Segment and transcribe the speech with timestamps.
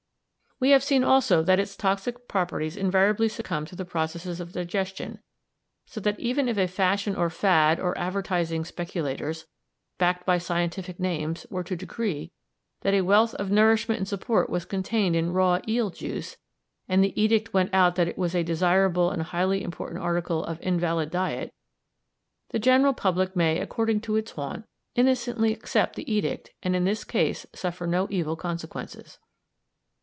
[0.59, 5.17] We have seen also that its toxic properties invariably succumb to the processes of digestion,
[5.87, 9.47] so that even if fashion or fad or advertising speculators,
[9.97, 12.31] backed by scientific names, were to decree
[12.81, 16.37] that a wealth of nourishment and support was contained in raw eel "juice,"
[16.87, 20.61] and the edict went out that it was a desirable and highly important article of
[20.61, 21.55] invalid diet,
[22.49, 27.03] the general public may, according to its wont, innocently accept the edict and in this
[27.03, 29.17] case suffer no evil consequences.